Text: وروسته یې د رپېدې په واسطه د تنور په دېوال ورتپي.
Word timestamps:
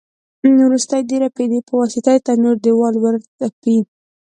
وروسته 0.67 0.93
یې 0.99 1.03
د 1.09 1.11
رپېدې 1.23 1.59
په 1.67 1.73
واسطه 1.79 2.11
د 2.15 2.19
تنور 2.27 2.55
په 2.57 2.63
دېوال 2.65 2.95
ورتپي. 2.99 3.77